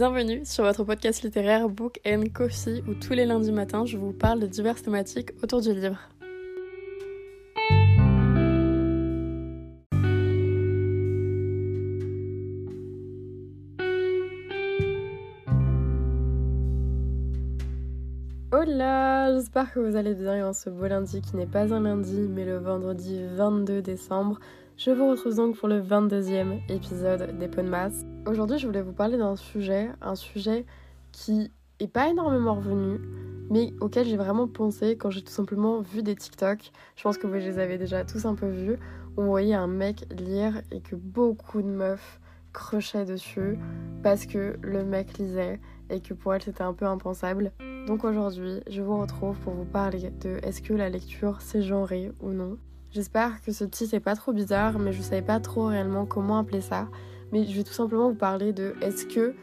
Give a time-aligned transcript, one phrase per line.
[0.00, 4.14] Bienvenue sur votre podcast littéraire Book and Coffee où tous les lundis matins je vous
[4.14, 5.98] parle de diverses thématiques autour du livre.
[18.52, 22.26] Hola, j'espère que vous allez bien en ce beau lundi qui n'est pas un lundi
[22.30, 24.40] mais le vendredi 22 décembre.
[24.78, 28.02] Je vous retrouve donc pour le 22e épisode des Podmas.
[28.26, 30.66] Aujourd'hui, je voulais vous parler d'un sujet, un sujet
[31.10, 33.00] qui est pas énormément revenu,
[33.48, 36.70] mais auquel j'ai vraiment pensé quand j'ai tout simplement vu des TikTok.
[36.96, 38.76] Je pense que vous les avez déjà tous un peu vus,
[39.16, 42.20] où on voyait un mec lire et que beaucoup de meufs
[42.52, 43.58] crochaient dessus
[44.02, 47.52] parce que le mec lisait et que pour elle c'était un peu impensable.
[47.86, 52.12] Donc aujourd'hui, je vous retrouve pour vous parler de est-ce que la lecture c'est genré
[52.20, 52.58] ou non.
[52.92, 56.38] J'espère que ce titre est pas trop bizarre, mais je savais pas trop réellement comment
[56.38, 56.88] appeler ça.
[57.32, 59.34] Mais je vais tout simplement vous parler de est-ce que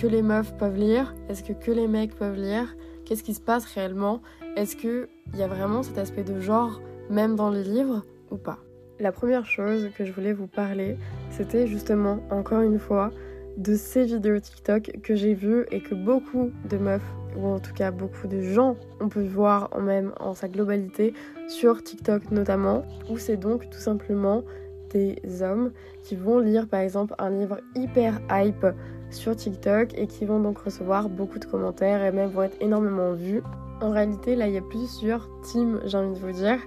[0.00, 3.40] que les meufs peuvent lire Est-ce que que les mecs peuvent lire Qu'est-ce qui se
[3.40, 4.22] passe réellement
[4.56, 8.58] Est-ce qu'il y a vraiment cet aspect de genre même dans les livres ou pas.
[9.00, 10.96] La première chose que je voulais vous parler,
[11.30, 13.10] c'était justement, encore une fois,
[13.56, 17.02] de ces vidéos TikTok que j'ai vues et que beaucoup de meufs
[17.36, 21.14] ou en tout cas beaucoup de gens on peut voir en même en sa globalité
[21.48, 24.44] sur TikTok notamment, où c'est donc tout simplement
[24.92, 28.66] des hommes qui vont lire par exemple un livre hyper hype
[29.10, 33.12] sur TikTok et qui vont donc recevoir beaucoup de commentaires et même vont être énormément
[33.12, 33.42] vus.
[33.80, 36.58] En réalité, là, il y a plusieurs teams, j'ai envie de vous dire.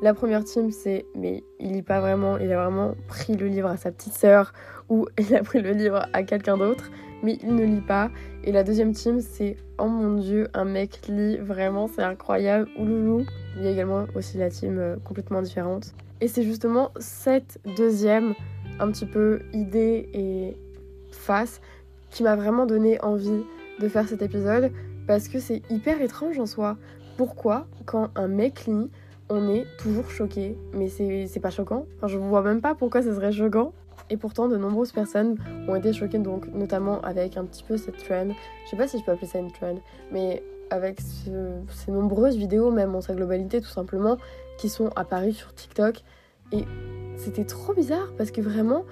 [0.00, 3.68] La première team, c'est mais il lit pas vraiment, il a vraiment pris le livre
[3.68, 4.52] à sa petite sœur
[4.88, 6.90] ou il a pris le livre à quelqu'un d'autre,
[7.22, 8.10] mais il ne lit pas.
[8.44, 13.24] Et la deuxième team, c'est oh mon dieu, un mec lit vraiment, c'est incroyable, ouloulou.
[13.56, 15.94] Il y a également aussi la team euh, complètement différente.
[16.20, 18.34] Et c'est justement cette deuxième,
[18.80, 20.56] un petit peu idée et
[21.12, 21.60] face,
[22.10, 23.42] qui m'a vraiment donné envie
[23.80, 24.72] de faire cet épisode
[25.06, 26.76] parce que c'est hyper étrange en soi.
[27.16, 28.90] Pourquoi, quand un mec lit,
[29.28, 30.56] on est toujours choqué?
[30.72, 31.86] Mais c'est pas choquant.
[31.96, 33.72] Enfin, je vois même pas pourquoi ce serait choquant.
[34.10, 35.36] Et pourtant, de nombreuses personnes
[35.68, 38.28] ont été choquées, donc notamment avec un petit peu cette trend.
[38.64, 39.74] Je sais pas si je peux appeler ça une trend,
[40.10, 44.16] mais avec ces nombreuses vidéos, même en sa globalité, tout simplement,
[44.58, 46.02] qui sont apparues sur TikTok.
[46.52, 46.64] Et
[47.16, 48.84] c'était trop bizarre parce que vraiment,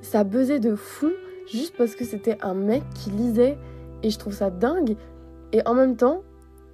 [0.00, 1.10] ça buzzait de fou
[1.50, 3.58] juste parce que c'était un mec qui lisait.
[4.02, 4.96] Et je trouve ça dingue.
[5.52, 6.22] Et en même temps,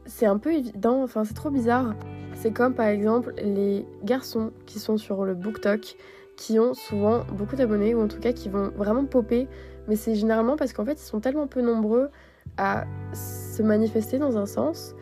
[0.06, 1.94] c'est un peu évident, enfin, c'est trop bizarre.
[2.34, 5.96] C'est comme par exemple les garçons qui sont sur le BookTok
[6.36, 9.46] qui ont souvent beaucoup d'abonnés ou en tout cas qui vont vraiment popper.
[9.88, 12.10] Mais c'est généralement parce qu'en fait ils sont tellement peu nombreux
[12.56, 14.94] à se manifester dans un sens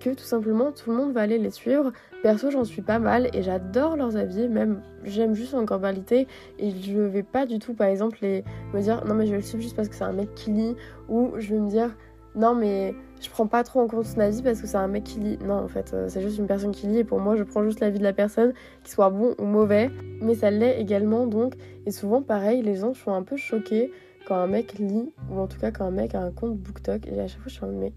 [0.00, 1.92] que tout simplement tout le monde va aller les suivre.
[2.22, 6.26] Perso, j'en suis pas mal et j'adore leurs avis, même j'aime juste en globalité
[6.58, 8.44] et je vais pas du tout par exemple les
[8.74, 10.50] me dire non mais je vais le suivre juste parce que c'est un mec qui
[10.50, 10.76] lit
[11.08, 11.96] ou je vais me dire
[12.34, 15.04] non mais je prends pas trop en compte son avis parce que c'est un mec
[15.04, 15.38] qui lit.
[15.44, 17.62] Non, en fait, euh, c'est juste une personne qui lit et pour moi, je prends
[17.62, 19.90] juste l'avis de la personne, qu'il soit bon ou mauvais.
[20.22, 21.54] Mais ça l'est également donc.
[21.86, 23.92] Et souvent, pareil, les gens sont un peu choqués
[24.26, 27.06] quand un mec lit ou en tout cas quand un mec a un compte BookTok.
[27.06, 27.92] Et à chaque fois, je suis en mais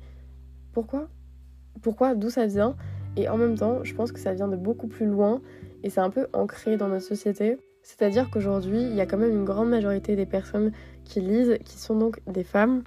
[0.73, 1.07] pourquoi?
[1.83, 2.75] Pourquoi D'où ça vient
[3.17, 5.41] Et en même temps, je pense que ça vient de beaucoup plus loin
[5.83, 7.57] et c'est un peu ancré dans notre société.
[7.83, 10.71] C'est-à-dire qu'aujourd'hui, il y a quand même une grande majorité des personnes
[11.03, 12.83] qui lisent qui sont donc des femmes.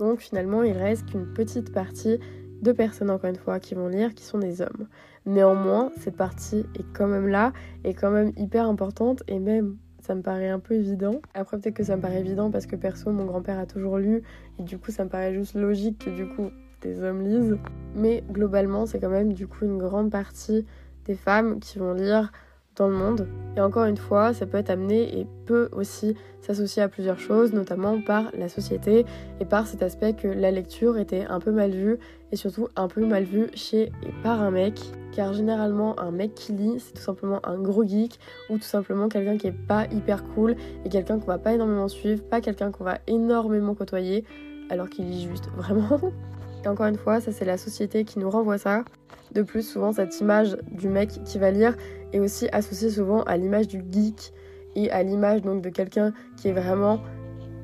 [0.00, 2.18] Donc finalement, il reste qu'une petite partie
[2.60, 4.88] de personnes, encore une fois, qui vont lire, qui sont des hommes.
[5.26, 7.52] Néanmoins, cette partie est quand même là,
[7.84, 11.20] est quand même hyper importante, et même, ça me paraît un peu évident.
[11.34, 14.22] Après, peut-être que ça me paraît évident parce que perso, mon grand-père a toujours lu,
[14.58, 16.50] et du coup, ça me paraît juste logique que du coup,
[16.80, 17.58] des hommes lisent.
[17.94, 20.66] Mais globalement, c'est quand même du coup une grande partie
[21.06, 22.30] des femmes qui vont lire
[22.76, 23.28] dans le monde.
[23.56, 27.52] Et encore une fois, ça peut être amené et peut aussi s'associer à plusieurs choses,
[27.52, 29.04] notamment par la société
[29.40, 31.98] et par cet aspect que la lecture était un peu mal vue
[32.32, 34.80] et surtout un peu mal vue chez et par un mec.
[35.12, 38.18] Car généralement, un mec qui lit, c'est tout simplement un gros geek
[38.48, 40.54] ou tout simplement quelqu'un qui est pas hyper cool
[40.84, 44.24] et quelqu'un qu'on va pas énormément suivre, pas quelqu'un qu'on va énormément côtoyer
[44.70, 46.00] alors qu'il lit juste vraiment.
[46.66, 48.84] Encore une fois, ça c'est la société qui nous renvoie ça.
[49.32, 51.76] De plus, souvent cette image du mec qui va lire
[52.12, 54.32] est aussi associée souvent à l'image du geek
[54.76, 57.00] et à l'image donc de quelqu'un qui est vraiment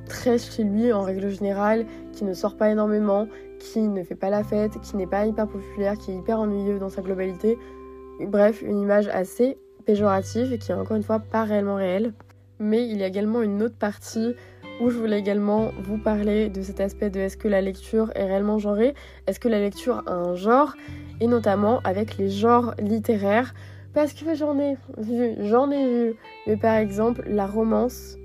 [0.07, 3.27] très chez lui en règle générale, qui ne sort pas énormément,
[3.59, 6.79] qui ne fait pas la fête, qui n'est pas hyper populaire, qui est hyper ennuyeux
[6.79, 7.59] dans sa globalité.
[8.21, 12.13] Bref, une image assez péjorative et qui est encore une fois pas réellement réelle.
[12.59, 14.35] Mais il y a également une autre partie
[14.81, 18.25] où je voulais également vous parler de cet aspect de est-ce que la lecture est
[18.25, 18.95] réellement genrée,
[19.27, 20.75] est-ce que la lecture a un genre,
[21.21, 23.55] et notamment avec les genres littéraires,
[23.95, 26.15] parce que j'en ai vu, j'en ai vu,
[26.47, 28.17] mais par exemple la romance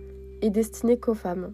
[0.42, 1.52] est destinée qu'aux femmes.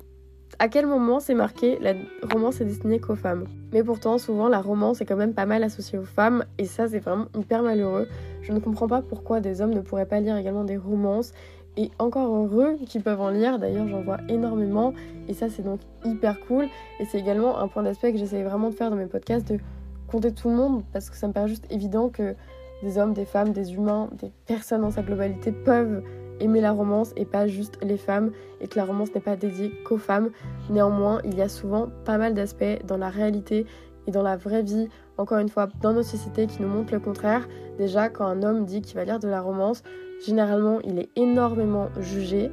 [0.60, 1.94] À quel moment c'est marqué la
[2.34, 3.46] romance est destinée qu'aux femmes?
[3.74, 6.88] Mais pourtant, souvent, la romance est quand même pas mal associée aux femmes, et ça,
[6.88, 8.08] c'est vraiment hyper malheureux.
[8.42, 11.34] Je ne comprends pas pourquoi des hommes ne pourraient pas lire également des romances,
[11.78, 13.60] et encore heureux qu'ils peuvent en lire.
[13.60, 14.94] D'ailleurs, j'en vois énormément,
[15.28, 16.66] et ça, c'est donc hyper cool.
[17.00, 19.60] Et c'est également un point d'aspect que j'essaie vraiment de faire dans mes podcasts, de
[20.08, 22.36] compter tout le monde, parce que ça me paraît juste évident que
[22.84, 26.04] des hommes, des femmes, des humains, des personnes dans sa globalité peuvent
[26.40, 28.32] aimer la romance et pas juste les femmes
[28.62, 30.30] et que la romance n'est pas dédiée qu'aux femmes.
[30.70, 33.66] Néanmoins, il y a souvent pas mal d'aspects dans la réalité
[34.06, 34.88] et dans la vraie vie,
[35.18, 37.48] encore une fois, dans nos sociétés qui nous montrent le contraire.
[37.78, 39.84] Déjà, quand un homme dit qu'il va lire de la romance,
[40.26, 42.52] généralement, il est énormément jugé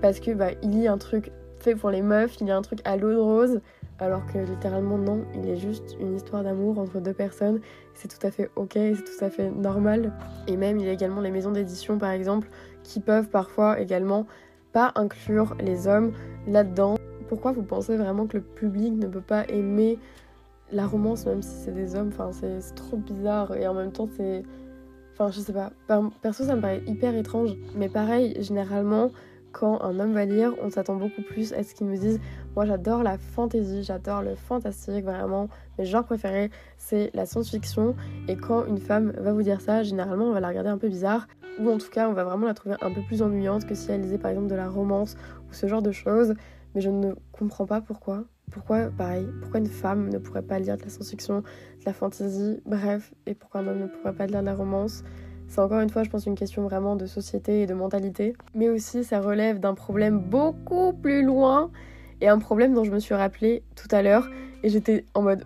[0.00, 2.80] parce que bah, il lit un truc fait pour les meufs, il lit un truc
[2.84, 3.60] à l'eau de rose,
[3.98, 7.60] alors que littéralement non, il est juste une histoire d'amour entre deux personnes.
[7.94, 10.12] C'est tout à fait ok, c'est tout à fait normal.
[10.46, 12.48] Et même, il y a également les maisons d'édition, par exemple,
[12.82, 14.26] qui peuvent parfois également
[14.72, 16.12] pas inclure les hommes
[16.46, 16.96] là-dedans.
[17.28, 19.98] Pourquoi vous pensez vraiment que le public ne peut pas aimer
[20.72, 24.42] la romance même si c'est des hommes c'est trop bizarre et en même temps, c'est.
[25.12, 25.72] Enfin, je sais pas.
[26.22, 27.50] Perso, ça me paraît hyper étrange.
[27.76, 29.10] Mais pareil, généralement,
[29.52, 32.20] quand un homme va lire, on s'attend beaucoup plus à ce qu'il nous dise
[32.56, 35.48] Moi, j'adore la fantasy, j'adore le fantastique, vraiment.
[35.78, 37.94] Mes genres préférés, c'est la science-fiction.
[38.28, 40.88] Et quand une femme va vous dire ça, généralement, on va la regarder un peu
[40.88, 41.26] bizarre
[41.58, 43.90] ou en tout cas on va vraiment la trouver un peu plus ennuyante que si
[43.90, 45.16] elle lisait par exemple de la romance
[45.48, 46.34] ou ce genre de choses.
[46.74, 48.24] Mais je ne comprends pas pourquoi.
[48.50, 52.60] Pourquoi, pareil, pourquoi une femme ne pourrait pas lire de la science-fiction, de la fantasy,
[52.66, 55.04] bref, et pourquoi un homme ne pourrait pas lire de la romance?
[55.46, 58.34] C'est encore une fois, je pense, une question vraiment de société et de mentalité.
[58.54, 61.70] Mais aussi, ça relève d'un problème beaucoup plus loin
[62.20, 64.28] et un problème dont je me suis rappelé tout à l'heure.
[64.62, 65.44] Et j'étais en mode,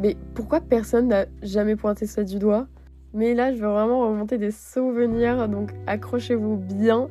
[0.00, 2.66] mais pourquoi personne n'a jamais pointé ça du doigt?
[3.12, 7.08] Mais là, je veux vraiment remonter des souvenirs, donc accrochez-vous bien.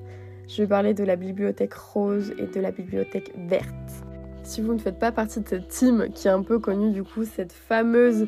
[0.50, 4.04] Je vais parler de la bibliothèque rose et de la bibliothèque verte.
[4.44, 7.04] Si vous ne faites pas partie de cette team qui a un peu connu du
[7.04, 8.28] coup cette fameuse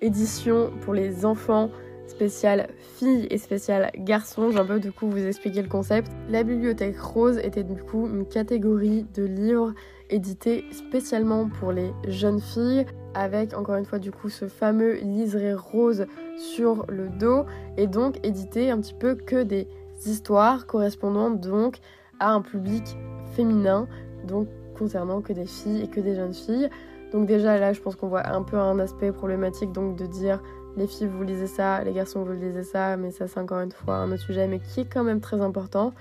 [0.00, 1.70] édition pour les enfants
[2.06, 6.10] spéciale filles et spéciale garçons, j'ai un peu du coup vous expliquer le concept.
[6.28, 9.74] La bibliothèque rose était du coup une catégorie de livres
[10.08, 15.54] édités spécialement pour les jeunes filles avec encore une fois du coup ce fameux liseré
[15.54, 17.44] rose sur le dos
[17.76, 19.68] et donc édité un petit peu que des
[20.06, 21.78] histoires correspondant donc
[22.18, 22.96] à un public
[23.34, 23.86] féminin
[24.26, 24.48] donc
[24.80, 26.70] concernant que des filles et que des jeunes filles.
[27.12, 30.40] Donc déjà là je pense qu'on voit un peu un aspect problématique donc de dire
[30.76, 33.72] les filles vous lisez ça, les garçons vous lisez ça, mais ça c'est encore une
[33.72, 35.92] fois un autre sujet mais qui est quand même très important.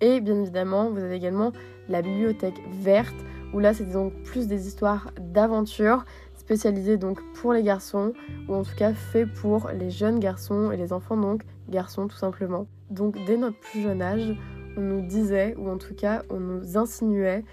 [0.00, 1.52] Et bien évidemment vous avez également
[1.88, 3.16] la bibliothèque verte
[3.54, 6.04] où là c'est donc plus des histoires d'aventure
[6.34, 8.12] spécialisé donc pour les garçons,
[8.48, 12.18] ou en tout cas fait pour les jeunes garçons et les enfants donc garçons tout
[12.18, 12.66] simplement.
[12.90, 14.36] Donc dès notre plus jeune âge,
[14.76, 17.44] on nous disait, ou en tout cas on nous insinuait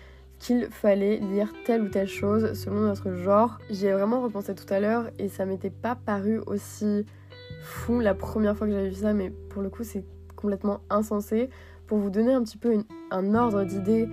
[0.44, 3.60] qu'il fallait lire telle ou telle chose selon notre genre.
[3.69, 7.06] J'y ai vraiment repensé tout à l'heure et ça m'était pas paru aussi
[7.63, 10.04] fou la première fois que j'avais vu ça, mais pour le coup c'est
[10.36, 11.50] complètement insensé.
[11.88, 14.10] Pour vous donner un petit peu un ordre d'idée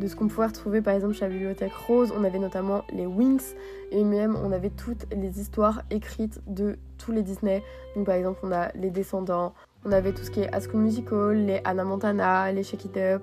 [0.00, 2.14] de ce qu'on pouvait retrouver par exemple chez la bibliothèque rose.
[2.16, 3.54] On avait notamment les Winx
[3.90, 7.62] et même on avait toutes les histoires écrites de tous les Disney.
[7.94, 9.52] Donc par exemple on a les Descendants,
[9.84, 13.22] on avait tout ce qui est School Musical, les Anna Montana, les Shake It Up,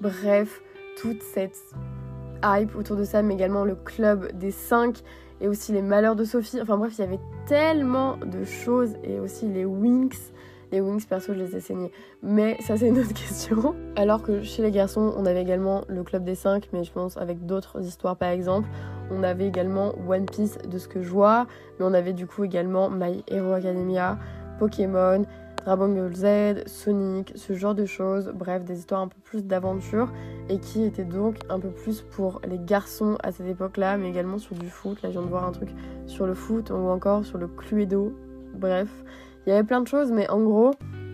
[0.00, 0.62] bref,
[1.00, 1.58] toute cette
[2.44, 4.98] hype autour de ça, mais également le club des 5
[5.40, 6.60] et aussi les malheurs de Sophie.
[6.60, 10.32] Enfin bref, il y avait tellement de choses et aussi les Winx
[10.72, 11.92] les wings, perso, je les ai saignés.
[12.22, 13.74] Mais ça, c'est une autre question.
[13.96, 17.16] Alors que chez les garçons, on avait également le Club des 5, mais je pense
[17.16, 18.68] avec d'autres histoires, par exemple.
[19.10, 21.46] On avait également One Piece, de ce que je vois.
[21.78, 24.18] Mais on avait du coup également My Hero Academia,
[24.58, 25.24] Pokémon,
[25.76, 28.32] Ball Z, Sonic, ce genre de choses.
[28.34, 30.12] Bref, des histoires un peu plus d'aventure
[30.48, 34.38] et qui étaient donc un peu plus pour les garçons à cette époque-là, mais également
[34.38, 35.02] sur du foot.
[35.02, 35.70] Là, je viens de voir un truc
[36.06, 38.12] sur le foot ou encore sur le Cluedo.
[38.54, 38.88] Bref,
[39.46, 40.72] il y avait plein de choses, mais en gros,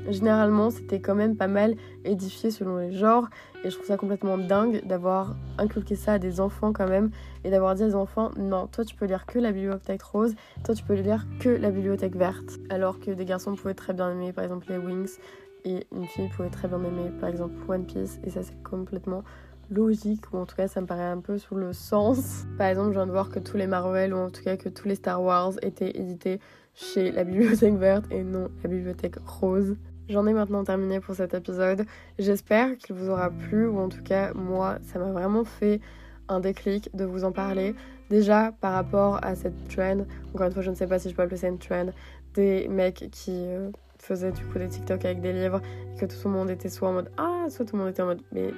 [0.08, 3.28] généralement, c'était quand même pas mal édifié selon les genres.
[3.64, 7.10] Et je trouve ça complètement dingue d'avoir inculqué ça à des enfants quand même.
[7.44, 10.34] Et d'avoir dit aux enfants, non, toi tu peux lire que la bibliothèque rose,
[10.64, 12.58] toi tu peux lire que la bibliothèque verte.
[12.70, 15.18] Alors que des garçons pouvaient très bien aimer par exemple les Wings.
[15.64, 18.20] Et une fille pouvait très bien aimer par exemple One Piece.
[18.24, 19.22] Et ça c'est complètement
[19.70, 22.44] logique, ou en tout cas ça me paraît un peu sous le sens.
[22.58, 24.68] Par exemple, je viens de voir que tous les Marvel, ou en tout cas que
[24.68, 26.38] tous les Star Wars étaient édités
[26.74, 29.76] chez la bibliothèque verte et non la bibliothèque rose.
[30.08, 31.86] J'en ai maintenant terminé pour cet épisode.
[32.18, 35.80] J'espère qu'il vous aura plu ou en tout cas moi ça m'a vraiment fait
[36.28, 37.74] un déclic de vous en parler.
[38.10, 41.14] Déjà par rapport à cette trend, encore une fois je ne sais pas si je
[41.14, 41.86] peux appeler ça une trend,
[42.34, 45.62] des mecs qui euh, faisaient du coup des TikTok avec des livres
[45.94, 48.02] et que tout le monde était soit en mode ah soit tout le monde était
[48.02, 48.52] en mode mais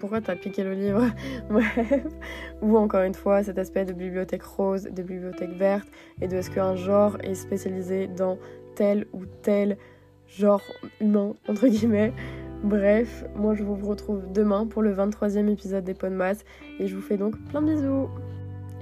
[0.00, 1.06] pourquoi t'as piqué le livre?
[1.50, 2.06] Bref.
[2.62, 5.86] Ou encore une fois, cet aspect de bibliothèque rose, de bibliothèque verte,
[6.22, 8.38] et de est-ce qu'un genre est spécialisé dans
[8.76, 9.76] tel ou tel
[10.30, 10.62] genre
[11.00, 12.12] humain, entre guillemets.
[12.62, 16.44] Bref, moi je vous retrouve demain pour le 23e épisode des Masse
[16.78, 18.08] et je vous fais donc plein de bisous.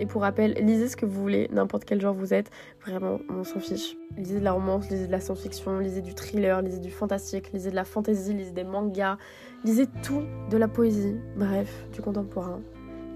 [0.01, 2.51] Et pour rappel, lisez ce que vous voulez, n'importe quel genre vous êtes,
[2.85, 3.97] vraiment, on s'en fiche.
[4.17, 7.71] Lisez de la romance, lisez de la science-fiction, lisez du thriller, lisez du fantastique, lisez
[7.71, 9.19] de la fantasy, lisez des mangas,
[9.65, 12.61] lisez tout de la poésie, bref, du contemporain.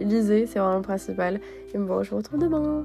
[0.00, 1.40] Lisez, c'est vraiment le principal.
[1.72, 2.84] Et bon, je vous retrouve demain.